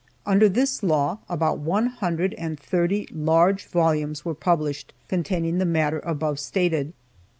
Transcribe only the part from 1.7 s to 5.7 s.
hundred and thirty large volumes were published, containing the